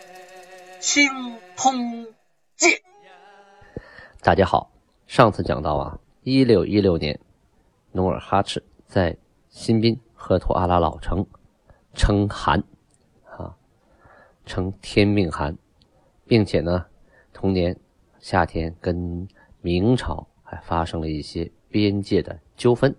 [0.81, 1.07] 清
[1.55, 2.07] 通
[2.55, 2.71] 鉴》。
[4.23, 4.71] 大家好，
[5.05, 7.19] 上次讲到啊，一六一六年，
[7.91, 9.15] 努尔哈赤在
[9.49, 11.23] 新宾赫图阿拉老城
[11.93, 12.63] 称汗，
[13.29, 13.55] 啊，
[14.43, 15.55] 称天命汗，
[16.25, 16.87] 并且呢，
[17.31, 17.79] 同年
[18.19, 19.27] 夏天跟
[19.61, 22.95] 明朝还发生了一些边界的纠纷。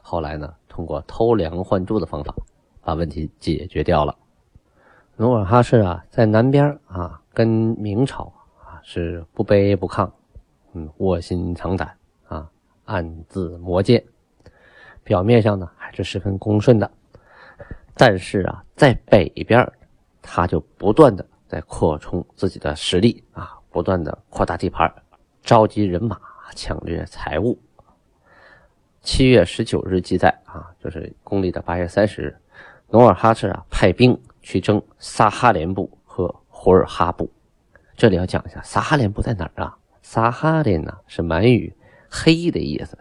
[0.00, 0.54] 后来呢？
[0.66, 2.34] 通过偷梁换柱的方法，
[2.80, 4.18] 把问题解决掉了。
[5.16, 8.24] 努尔哈赤啊，在南边啊，跟明朝
[8.58, 10.10] 啊是不卑不亢，
[10.72, 12.50] 嗯，卧薪尝胆啊，
[12.84, 14.02] 暗自磨剑，
[15.04, 16.90] 表面上呢还是十分恭顺的。
[17.96, 19.72] 但是啊，在北边，
[20.20, 24.92] 他就不断的在扩充自己的实力啊，不断的扩大地盘，
[25.44, 26.18] 召集人马，
[26.56, 27.56] 抢掠财物。
[29.00, 32.36] 七月十九日记载啊，就是公历的八月三十日，
[32.88, 37.30] 努尔哈赤啊派兵去征撒哈连部和胡尔哈部。
[37.96, 39.78] 这里要讲一下撒哈连部在哪儿啊？
[40.02, 41.74] 撒哈连呢是满语
[42.10, 42.98] “黑”的意思，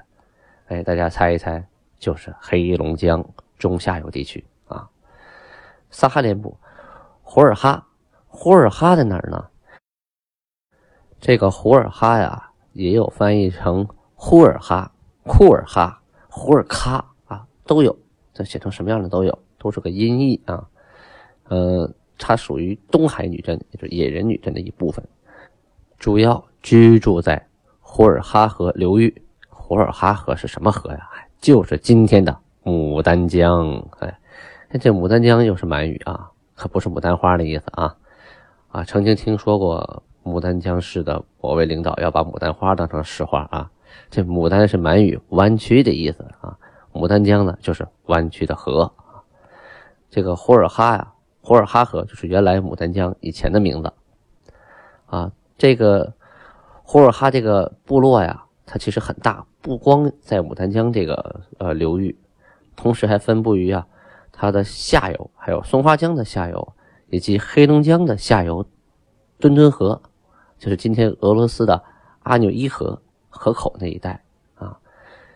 [0.68, 1.68] 哎，大家猜一猜，
[2.00, 3.24] 就是黑龙江
[3.60, 4.90] 中下游地区啊。
[5.92, 6.58] 撒哈连部，
[7.22, 7.88] 胡尔哈，
[8.28, 9.50] 胡尔哈在哪儿呢？
[11.20, 14.90] 这个胡尔哈呀，也有翻译成呼尔哈。
[15.26, 17.98] 库尔哈、胡尔喀啊，都有，
[18.34, 20.70] 这写成什么样的都有，都是个音译啊。
[21.54, 21.88] 呃，
[22.18, 25.08] 它属于东海女真，也就是野人女真的一部分，
[26.00, 27.48] 主要居住在
[27.80, 29.22] 胡尔哈河流域。
[29.50, 31.08] 胡尔哈河是什么河呀？
[31.40, 33.88] 就是今天的牡丹江。
[34.00, 34.18] 哎，
[34.82, 37.96] 这牡丹江又是满语啊，可不是牡丹花的意思啊。
[38.70, 43.70] 啊，曾经听说过牡丹江市的某位领导要把牡丹花当成市花啊。
[44.10, 46.58] 这牡丹是满语“弯曲”的意思啊，
[46.92, 48.92] 牡丹江呢就是弯曲的河。
[50.10, 51.13] 这个呼尔哈呀，
[51.44, 53.94] 呼尔哈河就是原来牡丹江以前的名字
[55.06, 55.32] 啊。
[55.58, 56.14] 这个
[56.82, 62.18] 呼尔哈这个部落呀，它其实很大，不光在牡丹江这个呃流域，
[62.76, 63.86] 同时还分布于啊
[64.32, 66.74] 它的下游，还有松花江的下游，
[67.10, 68.66] 以及黑龙江的下游，
[69.38, 70.02] 敦敦河，
[70.58, 71.84] 就是今天俄罗斯的
[72.24, 73.00] 阿纽伊河。
[73.36, 74.78] 河口那一带啊，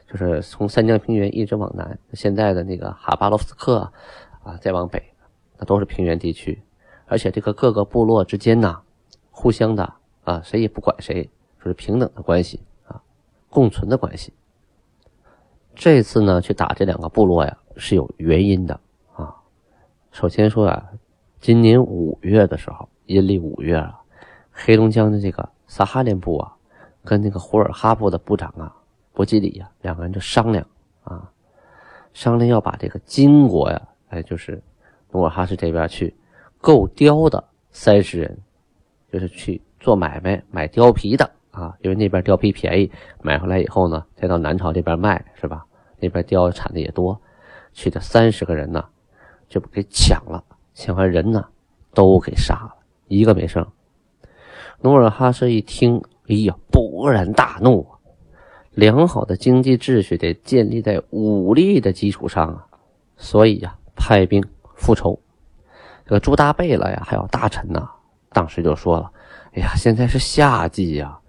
[0.08, 3.92] 就是从三江平原一直往南，现在的那个哈巴罗夫斯克
[4.44, 5.02] 啊，再往北，
[5.58, 6.62] 那都是平原地区。
[7.06, 8.82] 而且这个各个部落之间呢，
[9.32, 11.30] 互相的啊，谁也不管谁，
[11.60, 13.02] 就是平等的关系啊，
[13.50, 14.34] 共存的关系。
[15.76, 18.80] 这次呢，去打这两个部落呀，是有原因的
[19.16, 19.36] 啊。
[20.12, 20.90] 首先说啊，
[21.40, 24.02] 今年五月的时候，阴历五月啊，
[24.52, 26.54] 黑龙江的这个撒哈连部啊。
[27.06, 28.76] 跟那个胡尔哈部的部长啊，
[29.14, 30.68] 博基里呀，两个人就商量
[31.06, 31.32] 啊，
[32.12, 34.62] 商量要把这个金国呀，哎，就是
[35.12, 36.16] 努尔哈赤这边去
[36.60, 38.38] 购貂的三十人，
[39.12, 42.92] 就是去做买卖买貂皮的啊，因为那边貂皮便宜，
[43.22, 45.66] 买回来以后呢，再到南朝这边卖，是吧？
[46.00, 47.20] 那边貂产的也多，
[47.74, 48.86] 去的三十个人呢，
[49.48, 51.46] 就给抢了，抢完人呢，
[51.94, 52.76] 都给杀了，
[53.08, 53.66] 一个没剩。
[54.82, 56.02] 努尔哈赤一听。
[56.30, 57.96] 哎呀，勃然大怒啊！
[58.74, 62.68] 良好的经济秩序得建立在武力的基础上啊，
[63.16, 64.44] 所以呀，派兵
[64.78, 65.20] 复仇。
[66.06, 67.90] 这个朱大贝勒呀，还有大臣呐，
[68.30, 69.12] 当时就说了
[69.52, 71.20] ：“哎呀，现在是夏季呀，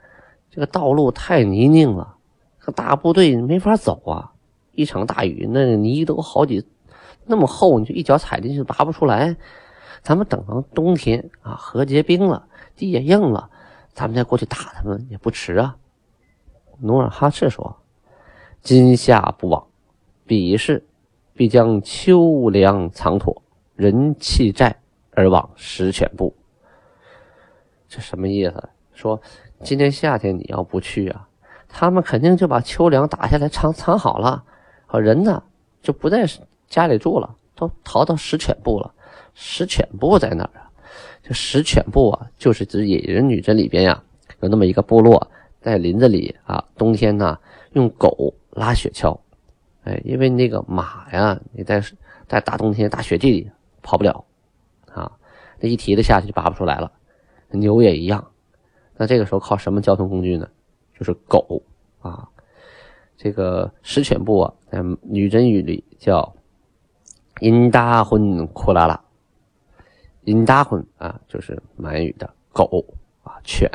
[0.50, 2.16] 这个道路太泥泞了，
[2.64, 4.32] 这大部队没法走啊！
[4.72, 6.64] 一场大雨，那泥都好几
[7.26, 9.36] 那么厚，你就一脚踩进去拔不出来。
[10.02, 12.46] 咱们等到冬天啊，河结冰了，
[12.76, 13.50] 地也硬了。”
[13.92, 15.76] 咱们再过去打他们也不迟啊。
[16.78, 17.78] 努尔哈赤说
[18.62, 19.66] ：“今夏不往，
[20.24, 20.86] 彼时
[21.38, 23.42] 必将秋粮藏妥，
[23.76, 24.76] 人弃寨
[25.12, 26.34] 而往石犬部。”
[27.88, 28.68] 这什么意思？
[28.92, 29.22] 说
[29.62, 31.28] 今年夏天你要不去啊，
[31.68, 34.42] 他们肯定就把秋粮打下来藏藏好了，
[34.84, 35.40] 好人呢
[35.80, 36.26] 就不在
[36.66, 38.92] 家里住了，都逃到石犬部了。
[39.32, 40.66] 石犬部在哪儿啊？
[41.22, 44.02] 这石犬部啊，就是指野人女真里边呀，
[44.40, 45.30] 有那么一个部落，
[45.60, 47.38] 在林子里啊，冬天呢
[47.74, 49.16] 用狗拉雪橇，
[49.88, 51.82] 哎，因为那个马呀，你在
[52.26, 53.50] 在大冬天大雪地里
[53.82, 54.22] 跑不了
[54.92, 55.10] 啊，
[55.58, 56.92] 那一蹄子下去就拔不出来了，
[57.48, 58.30] 牛也一样。
[58.98, 60.46] 那这个时候靠什么交通工具呢？
[60.92, 61.62] 就是狗
[62.00, 62.28] 啊。
[63.16, 66.36] 这个食犬部啊，在女真语里叫
[67.40, 69.00] “因达混库拉拉
[70.22, 72.84] ”，“因达混”啊，就是满语的狗
[73.22, 73.68] 啊，犬。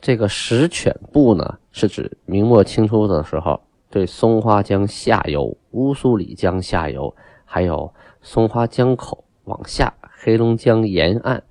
[0.00, 7.14] 这个食犬部呢，是指明末清初的时候，对松花江下游、乌苏里江下游，
[7.44, 11.42] 还有松花江口往下黑龙江沿岸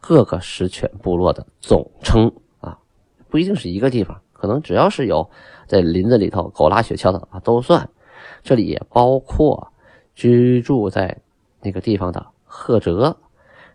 [0.00, 2.78] 各个食犬部落的总称啊，
[3.28, 5.30] 不一定是一个地方，可能只要是有。
[5.64, 7.88] 在林子里头狗拉雪橇的啊都算，
[8.42, 9.72] 这里也包括
[10.14, 11.18] 居住在
[11.62, 13.16] 那个地方的赫哲、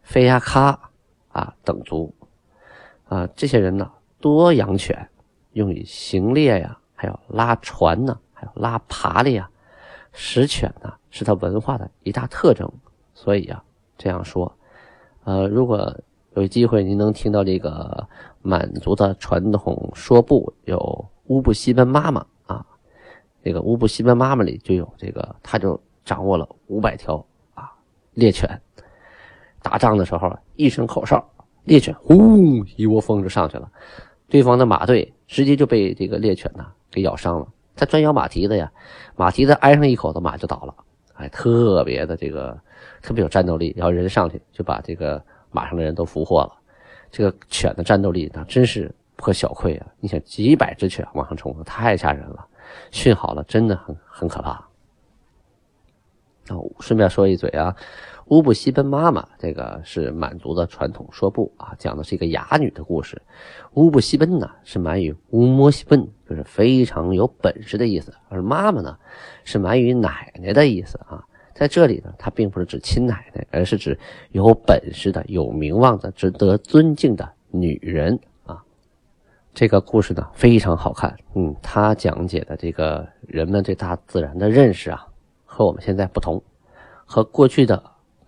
[0.04, 0.78] 菲亚喀
[1.30, 2.14] 啊等族
[3.06, 5.10] 啊，这些人呢多养犬，
[5.54, 9.50] 用于行猎呀，还有拉船呢，还有拉爬犁呀。
[10.12, 12.70] 食犬呢是他文化的一大特征，
[13.14, 13.64] 所以啊
[13.98, 14.54] 这样说，
[15.24, 15.98] 呃，如果
[16.34, 18.06] 有机会您能听到这个
[18.42, 21.10] 满族的传统说部有。
[21.30, 22.66] 乌布西奔妈妈啊，
[23.44, 27.18] 这个乌布西奔妈妈里就有这个，他就掌握了五百条
[27.54, 27.70] 啊
[28.14, 28.50] 猎犬。
[29.62, 31.30] 打仗的时候，一声口哨，
[31.66, 33.70] 猎犬呼一窝蜂就上去了，
[34.30, 37.48] 对方的马队直接就被这个猎犬呢给咬伤了。
[37.76, 38.72] 他专咬马蹄子呀，
[39.16, 40.74] 马蹄子挨上一口子，马就倒了。
[41.14, 42.60] 哎，特别的这个
[43.02, 46.54] 特别有战斗力，然后人上去就把这个马上的人都俘获了。
[47.12, 48.94] 这个犬的战斗力那真是。
[49.18, 49.88] 不可小窥啊！
[50.00, 52.48] 你想几百只犬往上冲，太吓人了。
[52.92, 54.64] 训好了，真的很很可怕。
[56.50, 57.76] 哦，顺便说一嘴啊，
[58.28, 63.20] 乌布西奔妈妈这个是满族的传统说部啊，讲的是一个哑女的故事。
[63.74, 68.98] 乌布西奔呢是满语乌摩西奔，就是非常有本事的意思；而妈妈呢
[69.44, 71.24] 是满语奶奶的意思啊。
[71.56, 73.98] 在这里呢，它并不是指亲奶奶，而是指
[74.32, 78.62] 有本事的、有名望的、值得尊敬的女人啊。
[79.56, 85.08] 这个故事呢非常好看，嗯，他讲解的这个人们对大自然的认识啊，
[85.46, 86.44] 和我们现在不同，
[87.06, 87.82] 和过去的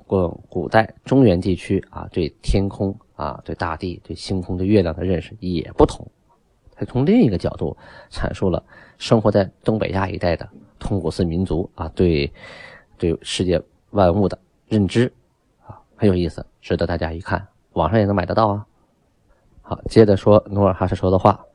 [0.08, 6.10] 古古代中原地区啊对天空啊对大地对星空对月亮的认识也不同，
[6.80, 7.76] 他从另一个角度
[8.10, 8.64] 阐述了
[8.98, 10.48] 生活在东北亚一带的
[10.80, 12.32] 通古斯民族啊对
[12.98, 15.12] 对世界万物的认知
[15.68, 18.66] 啊很有意思，值得大家一看，网上也能买得到啊。
[19.62, 21.46] 好，接着说努尔哈赤说的话。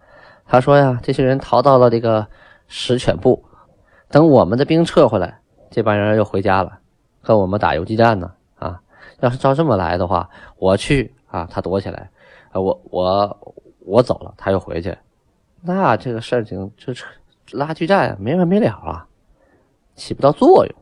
[0.44, 2.26] 他说呀，这些人逃到了这个
[2.68, 3.42] 食犬部，
[4.10, 5.40] 等我们的兵撤回来，
[5.70, 6.78] 这帮人又回家了，
[7.22, 8.30] 跟我们打游击战呢。
[8.56, 8.78] 啊，
[9.20, 10.28] 要是照这么来的话，
[10.58, 12.10] 我去啊，他躲起来，
[12.52, 14.94] 啊，我我我走了，他又回去，
[15.66, 17.04] 那这个事情就是
[17.52, 19.08] 拉锯战没完没了啊，
[19.94, 20.74] 起不到作用。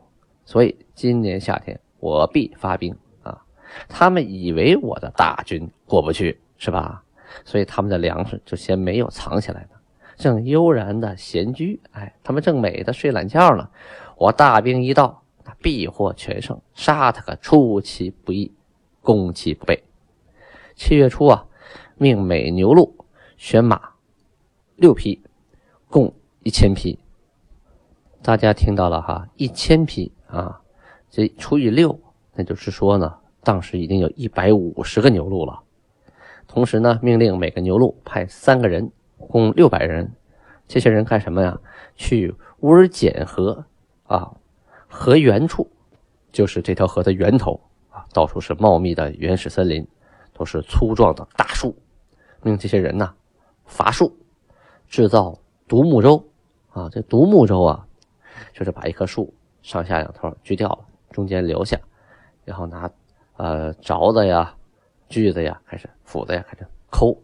[0.43, 2.93] 所以今年夏天我必发兵
[3.23, 3.41] 啊。
[3.87, 7.01] 他们以为我的大军过不去，是吧？
[7.45, 9.77] 所以他们的粮食就先没有藏起来呢，
[10.17, 11.79] 正悠然的闲居。
[11.91, 13.69] 哎，他们正美的睡懒觉呢。
[14.17, 18.53] 我大兵一到，那必获全胜，杀他个出其不意，
[19.01, 19.81] 攻其不备。
[20.75, 21.45] 七月初啊，
[21.95, 22.95] 命美牛录
[23.37, 23.92] 选马
[24.75, 25.21] 六匹，
[25.89, 26.99] 共一千匹。
[28.21, 30.61] 大家听到了哈，一千匹啊，
[31.09, 31.99] 这除以六，
[32.33, 35.61] 那就是说呢，当时已经有一百五十个牛录了。
[36.47, 40.13] 同时呢，命令每个牛录派三个人，共六百人。
[40.67, 41.59] 这些人干什么呀？
[41.95, 43.65] 去乌尔简河
[44.05, 44.31] 啊，
[44.87, 45.69] 河源处，
[46.31, 47.59] 就是这条河的源头
[47.89, 49.85] 啊，到处是茂密的原始森林，
[50.33, 51.75] 都是粗壮的大树。
[52.41, 53.13] 命这些人呢，
[53.65, 54.15] 伐树，
[54.93, 55.35] 制造
[55.67, 56.23] 独木舟
[56.69, 56.87] 啊。
[56.91, 57.83] 这独木舟啊，
[58.53, 59.33] 就是把一棵树
[59.63, 61.75] 上下两头锯掉了，中间留下，
[62.45, 62.87] 然后拿
[63.37, 64.55] 呃凿子呀。
[65.09, 67.15] 锯子呀，开始斧子呀，开始抠，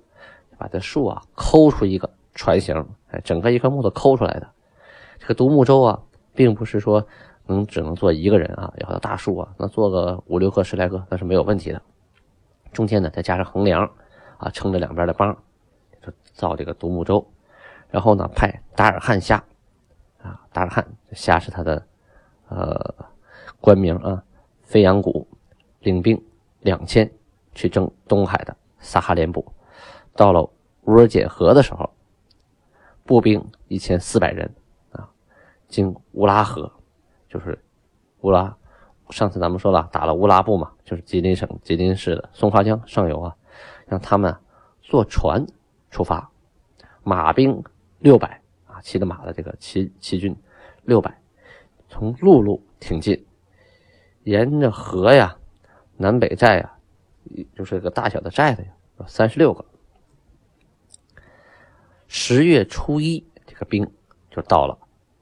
[0.57, 2.75] 把这树啊抠出一个船形，
[3.11, 4.47] 哎，整个一块木头抠出来的。
[5.19, 5.99] 这个独木舟啊，
[6.33, 7.05] 并不是说
[7.45, 11.79] 能只能坐一个人啊，有的大树啊，能坐个五六个、十来个，那是没有问题的。
[12.71, 13.89] 中间呢，再加上横梁
[14.37, 15.35] 啊，撑着两边的帮，
[16.01, 17.25] 就造这个独木舟。
[17.89, 19.43] 然后呢，派达尔汉虾
[20.21, 21.85] 啊，达尔汉虾是他的
[22.47, 22.95] 呃
[23.59, 24.23] 官名啊，
[24.63, 25.27] 飞扬谷
[25.79, 26.21] 领兵
[26.61, 27.09] 两千。
[27.55, 29.43] 去征东海的撒哈连部，
[30.15, 30.41] 到了
[30.83, 31.89] 乌尔简河的时候，
[33.03, 34.49] 步兵一千四百人
[34.93, 35.09] 啊，
[35.67, 36.71] 经乌拉河，
[37.27, 37.59] 就是
[38.21, 38.55] 乌拉。
[39.09, 43.35] 上次咱们说了，打了乌拉布嘛，就是吉林省吉林市的松花江上游啊，
[43.87, 44.33] 让他们
[44.81, 45.45] 坐船
[45.89, 46.29] 出发，
[47.03, 47.61] 马兵
[47.99, 50.35] 六百啊，骑着马的这个骑骑军
[50.83, 51.15] 六百，
[51.87, 53.25] 从陆路挺进，
[54.23, 55.37] 沿着河呀，
[55.97, 56.75] 南北寨呀。
[57.55, 59.63] 就是个大小的寨子呀，有三十六个。
[62.07, 63.87] 十月初一，这个兵
[64.31, 64.75] 就到了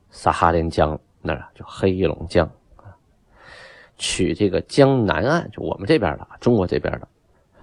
[0.10, 2.96] 撒哈林江那儿，就黑龙江啊，
[3.98, 7.08] 取这个江南岸，就我们这边的中国这边的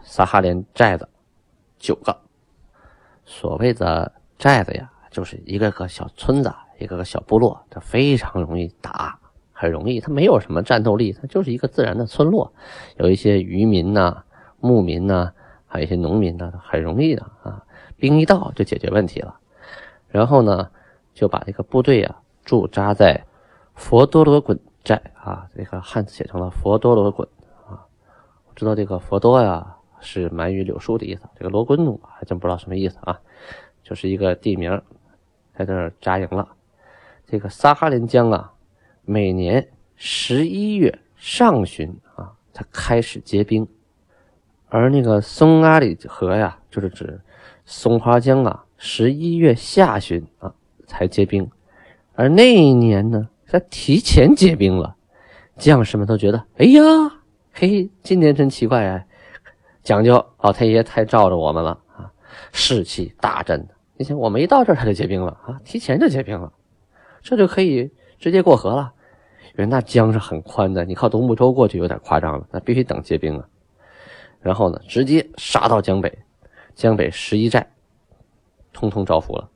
[0.03, 1.09] 撒哈林寨子
[1.79, 2.15] 九个。
[3.25, 9.17] 所谓的寨子呀，就是一个个小村子，一个个小部落，它非常容易打，
[9.53, 10.01] 很容易。
[10.01, 12.53] 它没有什么战斗力，它就是一个自然的村落，
[12.97, 14.25] 有一些渔民呐、
[14.59, 15.31] 牧民呐，
[15.69, 17.65] 还有一些农民呐，很容易的啊。
[17.97, 19.39] 兵一到就解决问题了，
[20.09, 20.69] 然后呢，
[21.15, 23.25] 就把这个部队啊驻扎在
[23.77, 27.27] 佛多罗滚寨啊，这个汉字写成了佛多罗滚
[27.69, 27.87] 啊。
[28.49, 33.21] 我知道这个佛多呀是满语柳树的意思，这个罗滚努还真不知道什么意思啊，
[33.85, 34.83] 就是一个地名，
[35.57, 36.49] 在这扎营了。
[37.27, 38.53] 这个撒哈林江啊，
[39.05, 43.67] 每年十一月上旬啊，它开始结冰，
[44.69, 47.21] 而那个松阿里河呀，就是指。
[47.65, 50.53] 松花江啊，十一月下旬啊
[50.87, 51.51] 才结冰，
[52.15, 54.97] 而那一年呢，它提前结冰了。
[55.57, 56.83] 将士们都觉得，哎呀，
[57.53, 59.05] 嘿，今年真奇怪啊，
[59.83, 62.11] 讲究老天爷太罩着我们了啊，
[62.53, 63.67] 士气大振。
[63.97, 66.53] 你想，我们一到这儿，它就结冰了啊，提前就结冰了，
[67.23, 68.93] 这就可以直接过河了。
[69.57, 73.47] 因为那江是很宽的，你靠独木舟过去有点夸张了，那必须等结冰啊。
[74.41, 76.19] 然后呢，直接杀到江北。
[76.75, 77.71] 江北十一寨，
[78.73, 79.49] 通通招服了，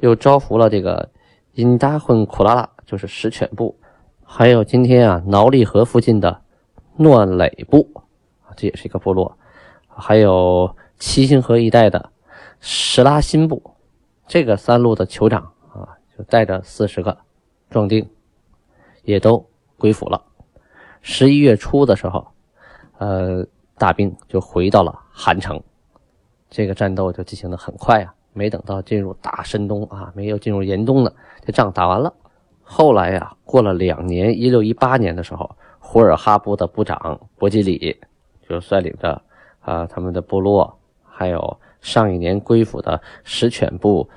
[0.00, 1.08] 又招服了这个
[1.54, 3.74] 因达混库拉拉，就是石犬部，
[4.22, 6.42] 还有今天啊挠力河附近的
[6.98, 7.88] 诺垒部，
[8.54, 9.38] 这也是一个部落，
[9.88, 12.10] 还有七星河一带的
[12.68, 13.62] 什拉辛部，
[14.26, 15.40] 这个三路的酋长
[15.72, 15.86] 啊，
[16.18, 17.16] 就带着四十个
[17.70, 18.04] 壮丁，
[19.04, 20.20] 也都归附了。
[21.00, 22.26] 十一月初的时候，
[22.98, 23.46] 呃，
[23.78, 25.62] 大兵就回到了韩城。
[26.50, 31.12] 这个战斗就进行的很快啊，没等到进入大深冬啊，没有进入严冬呢，
[31.44, 32.12] 这仗打完了。
[32.64, 37.96] 后来呀，过了两年，一六一八年的时候，胡尔哈部的部长博吉里
[38.48, 39.22] 就率领着
[39.60, 44.08] 啊他们的部落，还有上一年归附的石犬部、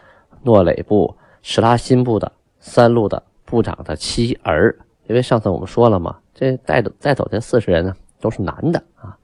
[0.44, 4.76] 诺垒部、史拉辛部的三路的部长的妻儿，
[5.08, 9.18] 因为上次我们说了嘛，这带走带走这四十人呢，都是男的啊，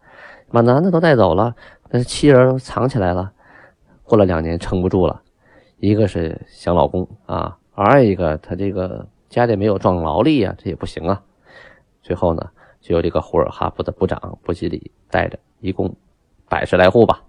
[0.52, 1.56] 把男的都带走了。
[1.90, 3.32] 那妻儿都藏起来了，
[4.04, 5.22] 过了两年撑不住了，
[5.78, 11.22] 一个是想老公啊，二一个他这个家里没有壮劳力呀，这也不行啊。
[12.02, 12.50] 最后呢，
[12.82, 15.96] 就由这个呼尔哈布的部长布吉里带着一共
[16.50, 17.22] 百十来户吧，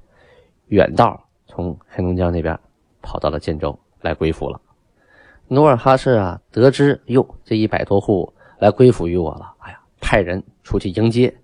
[0.66, 2.58] 远道从黑龙江那边
[3.02, 4.60] 跑到了建州来归附了。
[5.48, 11.36] 努尔哈赤啊，得知哟这一百多户来归附于我了，哎呀，派人出去迎接，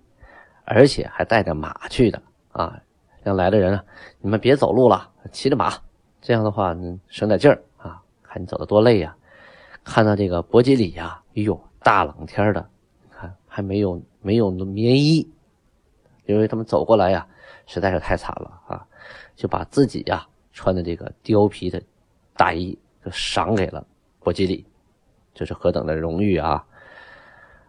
[0.65, 2.79] 而且还带着马去的啊。
[3.23, 3.85] 让来的人啊，
[4.19, 5.73] 你们别走路了，骑着马，
[6.19, 6.75] 这样的话
[7.07, 8.01] 省点劲儿啊。
[8.21, 9.15] 看你走的多累呀！
[9.85, 12.67] 看到这个伯吉里呀，哎呦，大冷天的，
[13.09, 15.31] 看还没有没有棉衣，
[16.25, 17.25] 因为他们走过来呀，
[17.65, 18.85] 实在是太惨了啊，
[19.35, 21.81] 就把自己呀穿的这个貂皮的
[22.35, 23.85] 大衣就赏给了
[24.19, 24.65] 伯吉里，
[25.33, 26.65] 这是何等的荣誉啊！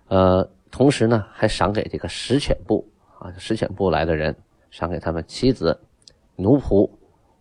[0.09, 2.87] 呃，同时呢，还赏给这个石犬部
[3.19, 4.35] 啊，石犬部来的人。
[4.71, 5.81] 赏给他们妻子、
[6.35, 6.91] 奴仆、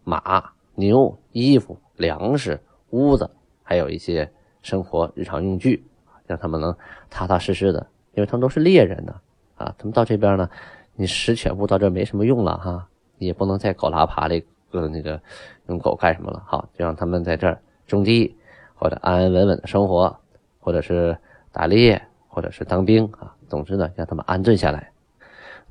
[0.03, 2.61] 马、牛、衣服、粮食、
[2.91, 3.27] 屋子，
[3.63, 5.83] 还有一些生活日常用具，
[6.27, 6.77] 让他们能
[7.09, 9.19] 踏踏实实的，因为他们都是猎人呢，
[9.55, 10.47] 啊，他们到这边呢，
[10.93, 12.87] 你食犬部到这没什么用了哈，
[13.25, 15.19] 也不能再狗拉爬的，呃，那个
[15.67, 16.43] 用狗干什么了？
[16.45, 18.35] 好，就让他们在这儿种地，
[18.75, 20.15] 或者安安稳稳的生活，
[20.59, 21.17] 或者是
[21.51, 24.89] 打猎，或者是当兵啊，总之呢，让他们安顿下来。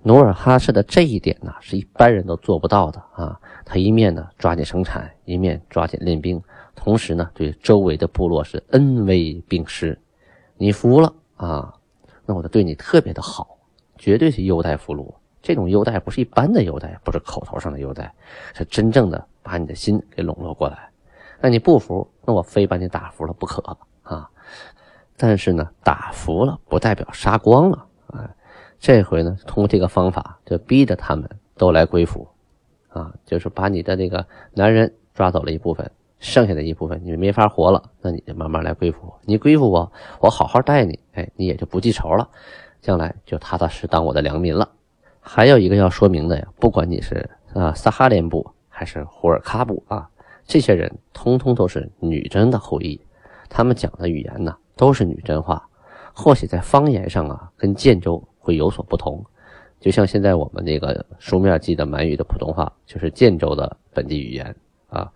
[0.05, 3.39] 努尔哈赤的这一点呢，是一般人都做不到的啊！
[3.65, 6.43] 他一面呢抓紧生产，一面抓紧练兵，
[6.75, 9.97] 同时呢对周围的部落是恩威并施。
[10.57, 11.73] 你服了啊，
[12.27, 13.57] 那我就对你特别的好，
[13.97, 15.15] 绝对是优待俘虏。
[15.43, 18.15] 这种优待不是一般的优待，不是口头上的优待，
[18.55, 20.89] 是真正的把你的心给笼络过来。
[21.41, 23.61] 那你不服，那我非把你打服了不可
[24.05, 24.31] 啊！
[25.17, 28.31] 但是呢，打服了不代表杀光了啊。
[28.79, 32.29] 这回呢，通过这个方法，就逼着他们都来归服，
[32.89, 39.13] 啊，就是把你的那个男人抓走了一部分，剩下的一部分你没法活了，那你就慢慢来归服。
[39.23, 42.29] 你归服我，我好好待你，哎，你也就不记仇了，
[42.81, 44.69] 将来就踏踏实当我的良民了。
[45.23, 50.07] 还有一个要说明的呀，不管你是啊撒哈连部还是胡尔喀部啊，
[50.45, 53.01] 这些人通通都是女真的后裔，
[53.49, 55.67] 他们讲的语言呢都是女真话，
[56.13, 58.23] 或许在方言上啊跟建州。
[58.45, 59.25] 会有所不同，
[59.79, 64.53] 就像现在我们这个书面记的满语的普通话，就是建州的本地语言
[64.89, 65.09] 啊。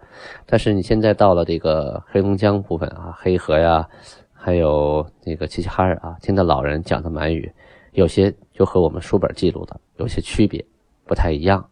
[0.46, 3.88] 但是你现在到了这个黑龙江部分啊，黑河呀，
[4.32, 7.52] 还有那个齐齐哈尔啊，听到老人讲的满语，
[7.96, 10.62] 有些就和我们书本记录的有些区别，
[11.06, 11.66] 不太一样。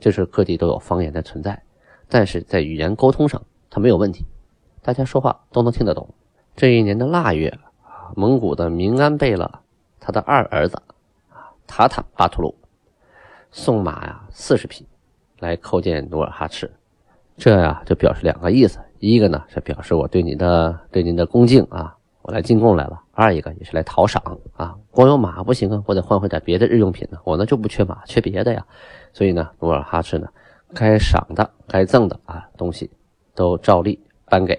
[0.00, 1.62] 这是各地都有方言的存在，
[2.08, 4.24] 但是在语言沟通上，它没有问题，
[4.80, 6.08] 大家说话都能听得懂。
[6.56, 7.58] 这一年的腊月，
[8.16, 9.60] 蒙古的明安贝勒
[10.00, 10.80] 他的二儿子
[11.66, 12.54] 塔塔巴图鲁
[13.50, 14.86] 送马呀四十匹
[15.40, 16.72] 来叩见努尔哈赤，
[17.36, 24.22] 这呀就表示两个意思：一个呢是表示我对你的对您的恭敬啊，我来进贡来了；二一个也是来讨赏
[24.56, 27.18] 啊，光有马不行啊，我得换回点别的日用品呢。
[27.24, 28.64] 我呢就不缺马，缺别的呀。
[29.12, 30.28] 所以呢，努尔哈赤呢，
[30.72, 32.90] 该赏的、该赠的啊东西，
[33.34, 34.54] 都照例颁给，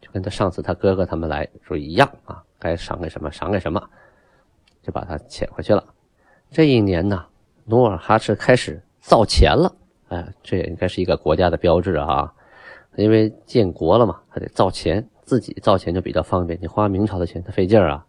[0.00, 3.82] 就跟他上次他哥哥他们来说一样啊，该赏给什么赏给什么，
[4.82, 5.84] 就把他遣回去了。
[6.50, 7.26] 这一年呢，
[7.66, 9.70] 努尔哈赤开始造钱了，
[10.08, 12.32] 哎，这也应该是一个国家的标志啊，
[12.96, 18.06] 因为建国了嘛，他得造钱，自己造钱就比较方便，你花明朝的钱他费劲儿啊。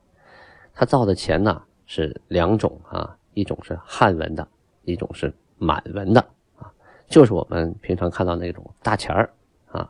[0.73, 4.47] 他造的钱呢是两种啊，一种是汉文的，
[4.83, 5.33] 一种是。
[5.57, 6.19] 满文的
[6.59, 6.69] 啊，
[7.07, 9.33] 就是我们平常看到那种大钱儿
[9.71, 9.89] 啊。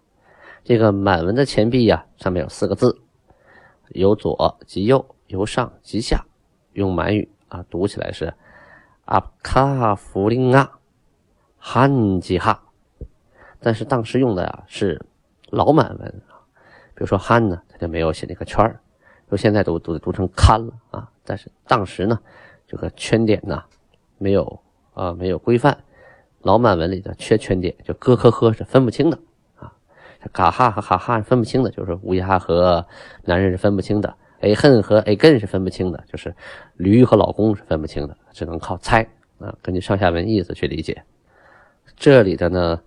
[0.63, 2.95] 这个满文的钱币呀，上面有四个字，
[3.89, 6.23] 由左及右，由上及下。
[6.73, 8.31] 用满语啊，读起来是
[9.05, 10.77] 阿卡弗林啊，
[11.57, 12.63] 汉吉哈。
[13.59, 15.03] 但是当时用的呀是
[15.49, 16.21] 老满文，
[16.95, 18.79] 比如说汉呢，它就没有写那个圈儿，
[19.29, 21.07] 说现在都都读成堪了啊。
[21.23, 22.19] 但是当时呢，
[22.65, 23.63] 这个圈点呢
[24.17, 24.59] 没有。
[24.95, 25.77] 啊，没有规范，
[26.39, 29.19] 老满文里的缺圈点，就咯咯呵是分不清的
[29.57, 29.73] 啊。
[30.31, 32.87] 嘎哈和哈哈是分不清的，就是乌鸦和
[33.25, 34.15] 男人是分不清的。
[34.39, 36.33] 哎恨和哎根是分不清的，就是
[36.77, 39.05] 驴和老公是分不清的，只能靠猜
[39.37, 41.03] 啊，根据上下文意思去理解。
[41.97, 42.81] 这里的呢，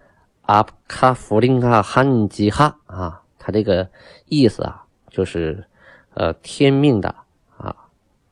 [0.47, 3.91] 阿卡弗林卡汉吉哈啊，它这个
[4.27, 5.67] 意思啊，就是
[6.13, 7.09] 呃天命的
[7.57, 7.75] 啊，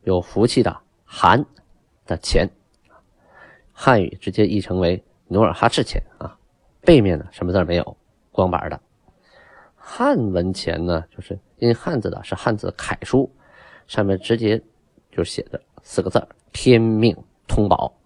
[0.03, 1.43] 有福气的寒
[2.05, 2.47] 的钱。
[3.73, 6.37] 汉语直接译成为努尔哈赤钱啊，
[6.83, 7.97] 背面呢什么字没有，
[8.31, 8.79] 光板的。
[9.75, 13.35] 汉文钱呢，就是印汉字的，是汉字楷书，
[13.87, 14.63] 上面直接
[15.11, 17.17] 就写着四个字天命
[17.49, 17.97] 通宝”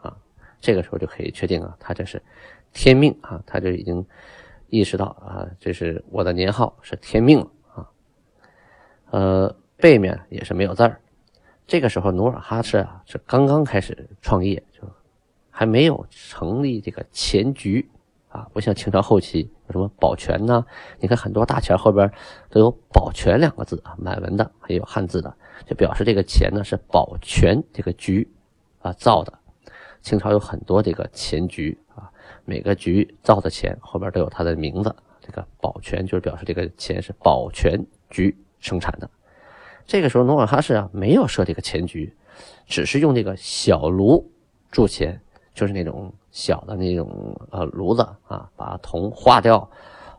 [0.00, 0.16] 啊。
[0.58, 2.22] 这个时候就可以确定啊，他这是
[2.72, 4.06] 天命啊，他就已经
[4.68, 7.88] 意识到啊，这是我的年号是天命了啊。
[9.10, 11.00] 呃，背面也是没有字儿。
[11.66, 14.86] 这个时候努尔哈赤啊是刚刚开始创业就。
[15.58, 17.88] 还没有成立这个钱局
[18.28, 20.66] 啊，不像清朝后期有什么保全呢？
[21.00, 22.12] 你看很多大钱后边
[22.50, 28.30] 都有“保全”两个字啊，满文的还有汉字的，就表示这个钱呢是保全这个局
[28.82, 29.32] 啊造的。
[30.02, 32.12] 清朝有很多这个钱局啊，
[32.46, 34.96] 每个局造的钱后边都有它的名字。
[35.20, 37.78] 这个保全就是表示这个钱是保全
[38.08, 39.10] 局生产的。
[39.86, 42.14] 这个时候努尔哈赤啊没有设这个钱局，
[42.66, 44.30] 只是用这个小炉
[44.70, 45.20] 铸钱。
[45.54, 49.70] 就是那种小的那种呃炉子啊，把铜化掉，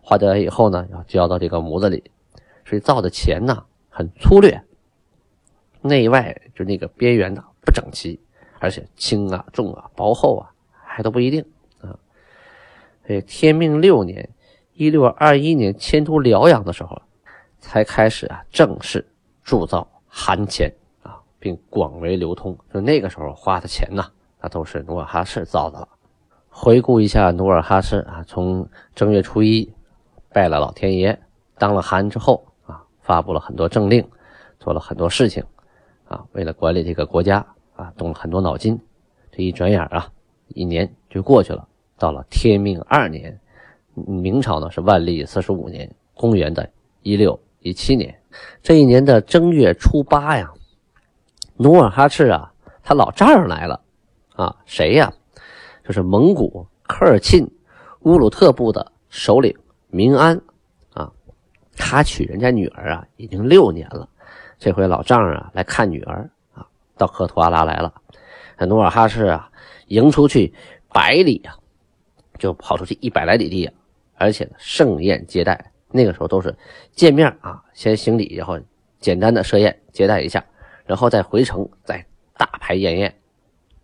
[0.02, 2.04] 化掉以后呢，要浇到这个模子里，
[2.66, 4.60] 所以造的钱呢很粗略，
[5.80, 8.20] 内外就那个边缘的不整齐，
[8.58, 11.46] 而且轻啊、重啊、薄厚啊还都不一定
[13.08, 13.14] 啊。
[13.14, 14.30] 以天命六年
[14.74, 17.02] （一六二一年）迁都辽阳的时候，
[17.60, 19.08] 才开始啊正式
[19.44, 22.58] 铸造韩钱啊，并广为流通。
[22.74, 24.06] 就那个时候花的钱呢。
[24.40, 25.90] 那都是努尔哈赤造的了。
[26.48, 29.74] 回顾一下努尔哈赤啊，从正月初一
[30.32, 31.20] 拜了老天爷，
[31.58, 34.08] 当了汗之后啊，发布了很多政令，
[34.60, 35.44] 做了很多事情
[36.08, 37.44] 啊，为了管理这个国家
[37.76, 38.80] 啊，动了很多脑筋。
[39.32, 40.08] 这一转眼啊，
[40.50, 41.68] 一年就过去了。
[41.98, 43.40] 到了天命二年，
[43.94, 46.70] 明朝呢是万历四十五年，公元的
[47.02, 48.18] 一六一七年，
[48.62, 50.52] 这一年的正月初八呀，
[51.56, 52.52] 努尔哈赤啊，
[52.84, 53.82] 他老丈人来了。
[54.36, 55.12] 啊，谁呀？
[55.84, 57.50] 就是蒙古科尔沁
[58.02, 59.52] 乌鲁特部的首领
[59.88, 60.40] 明安
[60.94, 61.12] 啊。
[61.76, 64.08] 他娶人家女儿啊，已经六年了。
[64.60, 67.92] 这回老丈人啊来看女儿啊，到科图阿拉来了。
[68.60, 69.50] 努尔哈赤啊，
[69.88, 70.54] 迎出去
[70.94, 71.58] 百里啊，
[72.38, 73.70] 就跑出去一百来里地，
[74.16, 75.72] 而且盛宴接待。
[75.90, 76.54] 那个时候都是
[76.92, 78.60] 见面啊，先行礼，然后
[79.00, 80.44] 简单的设宴接待一下，
[80.86, 82.06] 然后再回城再
[82.38, 83.16] 大排宴宴。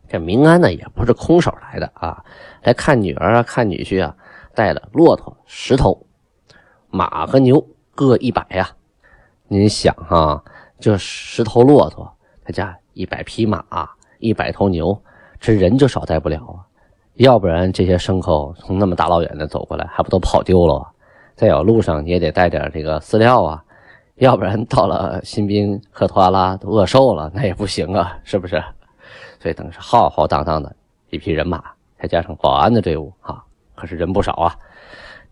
[0.09, 2.23] 这明安呢也不是空手来的啊，
[2.61, 4.15] 来看女儿啊，看女婿啊，
[4.53, 6.05] 带了骆驼十头，
[6.89, 8.69] 马和牛各一百呀。
[9.47, 10.43] 您想哈，
[10.79, 12.13] 这十头骆驼，
[12.45, 13.63] 再加一百匹马，
[14.19, 15.01] 一百头牛，
[15.39, 16.67] 这人就少带不了啊。
[17.15, 20.87] 要不然这些牲口从那么大老远的走过来，还不都跑丢了？
[21.35, 23.63] 再有路上你也得带点这个饲料啊，
[24.15, 28.63] 要不然到了新兵赫图阿拉都饿瘦了，那也不行啊，是不是？
[29.39, 30.75] 所以等于是浩浩荡荡的
[31.09, 31.63] 一批人马，
[31.99, 33.43] 再加上保安的队伍啊，
[33.75, 34.55] 可是人不少啊。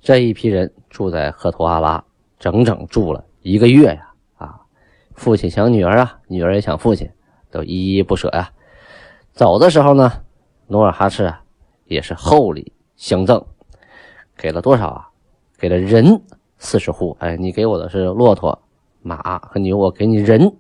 [0.02, 2.04] 这一批人住在赫图阿拉，
[2.40, 4.12] 整整住了一个月呀！
[4.38, 4.60] 啊，
[5.14, 7.10] 父亲想女儿啊，女儿也想父亲，
[7.50, 8.52] 都依依不舍呀。
[9.34, 10.12] 走的时候呢，
[10.68, 11.41] 努尔哈赤啊。
[11.92, 13.46] 也是厚礼相赠，
[14.38, 15.10] 给了多少啊？
[15.58, 16.22] 给了人
[16.58, 17.18] 四十户。
[17.20, 18.58] 哎，你给我的是骆驼、
[19.02, 20.56] 马和牛，我给你人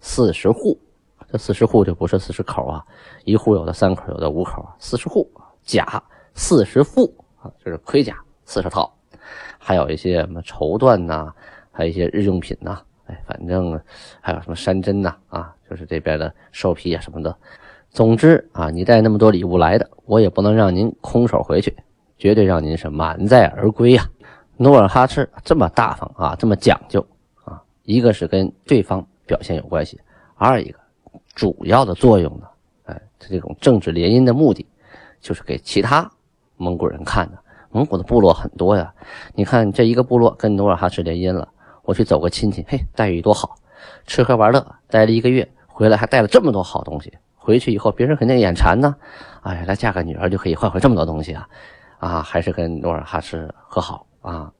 [0.00, 0.78] 四十户。
[1.32, 2.84] 这四十户就不是四十口啊，
[3.24, 4.68] 一户有的三口，有的五口。
[4.78, 5.26] 四十户
[5.62, 6.00] 甲
[6.34, 8.94] 四十副啊，就是盔甲四十套，
[9.58, 11.32] 还有一些什么绸缎呐，
[11.72, 12.82] 还有一些日用品呐。
[13.06, 13.80] 哎，反正
[14.20, 17.34] 还有什么山珍呐啊，就是这边的兽皮啊什么的。
[17.96, 21.74] 总之啊，你带那么多礼物来的，我也不能让您空手回去，
[22.18, 24.06] 绝对让您是满载而归呀。
[24.58, 27.00] 努尔哈赤这么大方啊，这么讲究
[27.44, 29.98] 啊，一个是跟对方表现有关系，
[30.34, 30.78] 二一个
[31.34, 32.46] 主要的作用呢，
[32.84, 34.66] 哎，他这种政治联姻的目的，
[35.22, 36.10] 就是给其他
[36.58, 37.38] 蒙古人看的。
[37.70, 38.92] 蒙古的部落很多呀，
[39.34, 41.48] 你看这一个部落跟努尔哈赤联姻了，
[41.82, 43.54] 我去走个亲戚，嘿，待遇多好，
[44.06, 47.10] 吃喝玩乐，待了一个月，回来还带了这么多好东西。
[47.46, 48.96] 回去以后，别人肯定眼馋呢。
[49.42, 51.48] 哎呀，来嫁个女儿就可以换回这么多东西啊！
[52.00, 54.50] 啊，还是跟努尔哈赤和好啊，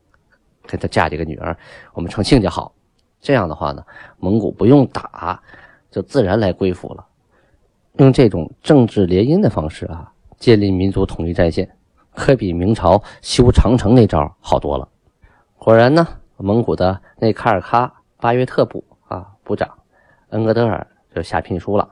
[0.69, 1.57] 给他嫁这个女儿，
[1.95, 2.73] 我们成亲家好。
[3.21, 3.83] 这样的话呢，
[4.19, 5.43] 蒙古不用打，
[5.91, 7.05] 就自然来归附了。
[7.95, 11.69] 用这种政治联姻的方式啊，建立民族统一战线，
[12.15, 14.89] 可比明朝修长城那招好多了。
[15.59, 19.69] 果然呢，蒙古的内卡尔喀巴约特部啊部长
[20.29, 21.89] 恩格德尔就下聘书了。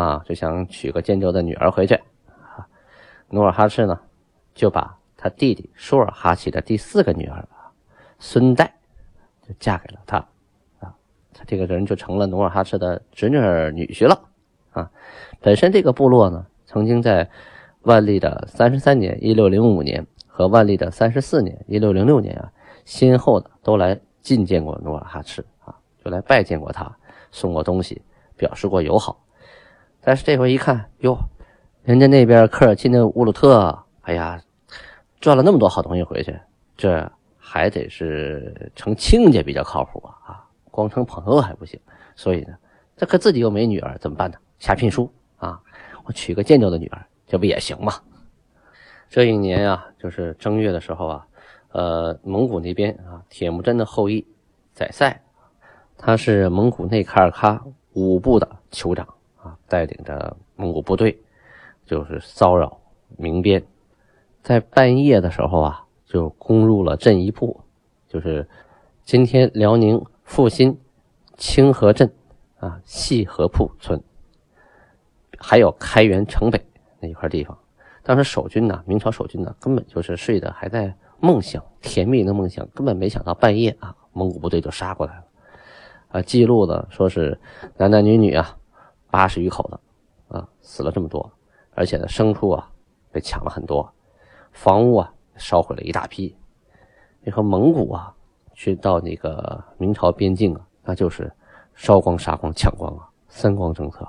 [0.00, 2.00] 啊，就想娶个建州的女儿回去，
[3.28, 4.00] 努尔哈赤呢，
[4.54, 7.46] 就把他弟弟舒尔哈齐的第四个女儿
[8.18, 8.72] 孙代，
[9.46, 10.16] 就嫁给了他，
[10.78, 10.94] 啊，
[11.34, 14.22] 他这个人就成了努尔哈赤的侄女儿女婿了，
[14.70, 14.90] 啊，
[15.42, 17.28] 本身这个部落呢，曾经在
[17.82, 22.50] 万历的三十三年（一六零五年）和万历的三十四年（一六零六年）啊，
[22.86, 26.90] 先后的都来觐见过努尔哈赤，啊，就来拜见过他，
[27.30, 28.00] 送过东西，
[28.38, 29.22] 表示过友好。
[30.02, 31.18] 但是这回一看，哟，
[31.82, 34.40] 人家那边科尔沁的乌鲁特，哎呀，
[35.20, 36.38] 赚了那么多好东西回去，
[36.76, 40.16] 这还得是成亲家比较靠谱啊！
[40.26, 41.78] 啊，光成朋友还不行。
[42.16, 42.54] 所以呢，
[42.96, 44.38] 这可自己又没女儿，怎么办呢？
[44.58, 45.60] 下聘书啊，
[46.04, 47.92] 我娶个建州的女儿，这不也行吗？
[49.08, 51.26] 这一年啊，就是正月的时候啊，
[51.72, 54.26] 呃，蒙古那边啊，铁木真的后裔
[54.72, 55.20] 宰塞，
[55.98, 57.60] 他是蒙古内卡尔喀
[57.92, 59.06] 五部的酋长。
[59.42, 61.18] 啊，带领着蒙古部队，
[61.86, 62.78] 就是骚扰
[63.16, 63.62] 民边，
[64.42, 67.58] 在半夜的时候啊，就攻入了镇一铺，
[68.06, 68.46] 就是
[69.02, 70.78] 今天辽宁阜新
[71.36, 72.12] 清河镇
[72.58, 74.02] 啊细河铺村，
[75.38, 76.62] 还有开元城北
[77.00, 77.56] 那一块地方。
[78.02, 85.24] 当时守军呢，明朝守军呢，根本就是睡得还在梦想，甜蜜的梦想，根本没想到半夜啊，蒙古部队就杀过来了。
[86.08, 87.40] 啊，记录的说是
[87.78, 88.56] 男男女女啊。
[89.10, 91.30] 八十余口的，啊，死了这么多，
[91.74, 92.70] 而且呢，牲畜啊
[93.10, 93.92] 被抢了很多，
[94.52, 96.36] 房屋啊烧毁了一大批。
[97.22, 98.14] 你说蒙古啊，
[98.54, 101.30] 去到那个明朝边境啊，那就是
[101.74, 104.08] 烧光、杀光、抢光啊，三光政策。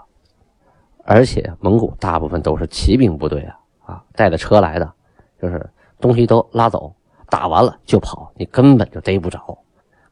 [1.03, 4.93] 而且蒙古大部分都是骑兵部队啊，啊，带着车来的，
[5.41, 6.93] 就是东西都拉走，
[7.27, 9.57] 打完了就跑，你根本就逮不着。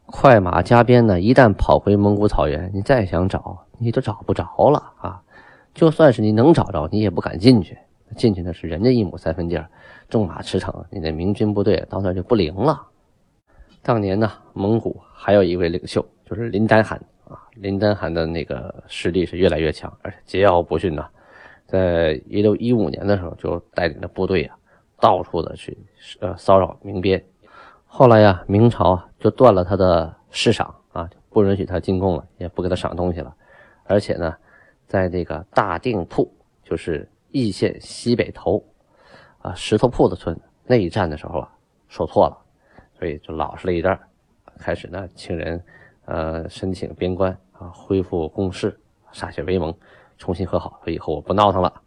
[0.08, 3.66] 快马加鞭呢，一旦跑回蒙古草原，你再想找。
[3.80, 5.22] 你都找不着了啊！
[5.74, 7.78] 就算是你能找着，你也不敢进去。
[8.18, 9.70] 进去那是人家一亩三分地儿，
[10.10, 12.82] 种马驰骋，你的明军部队到那就不灵了。
[13.82, 17.40] 当年呢，蒙古还有一位领袖，就是林丹汗啊。
[17.54, 21.08] 林丹汗的那个实力是越来越强，而且桀骜不驯呐。
[21.68, 24.58] 在一六一五年的时候，就带领着部队啊，
[25.00, 25.78] 到处的去
[26.20, 27.24] 呃骚扰民边。
[27.86, 33.36] 后来呀，明朝啊就断了他的市赏啊，不允许他进贡了，也不给他赏东西了。
[33.90, 34.36] 而且呢，
[34.86, 36.32] 在这个大定铺，
[36.64, 38.64] 就是易县西北头，
[39.40, 41.52] 啊石头铺子村那一战的时候啊，
[41.88, 42.38] 受挫了，
[43.00, 43.98] 所以就老实了一阵
[44.60, 45.64] 开始呢，请人
[46.06, 48.80] 呃申请边关啊，恢复共事，
[49.12, 49.74] 歃血为盟，
[50.20, 51.82] 重新和好，说以后我不闹腾了。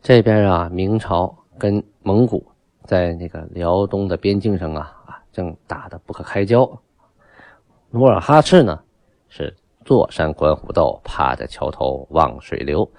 [0.00, 2.46] 这边啊，明朝跟蒙古
[2.84, 6.80] 在那个辽东的边境上啊啊，正打得不可开交。
[7.90, 8.80] 努尔哈赤呢，
[9.28, 9.52] 是。
[9.84, 12.90] 坐山观虎斗，趴在桥头望水流。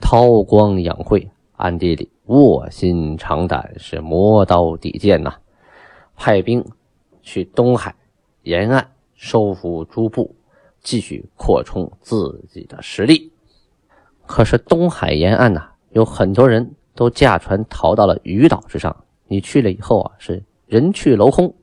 [0.00, 5.34] 韬光养晦，暗地里卧薪尝胆，是磨刀抵剑呐。
[6.16, 6.64] 派兵
[7.22, 7.94] 去东海
[8.42, 10.34] 沿岸收复诸部，
[10.80, 13.32] 继续扩充自己的实力。
[14.26, 19.04] 可是东海沿岸呐，有很多人都驾船逃到了鱼岛之上。
[19.26, 21.54] 你去了以后啊，是人去楼空。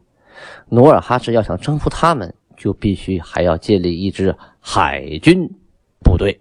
[0.70, 5.50] 努尔哈赤要想征服他们，就必须还要建立一支海军
[6.04, 6.40] 部队。